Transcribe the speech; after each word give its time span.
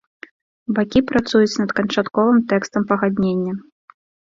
Бакі 0.79 1.03
працуюць 1.11 1.59
над 1.65 1.75
канчатковым 1.83 2.43
тэкстам 2.51 2.81
пагаднення. 2.97 3.53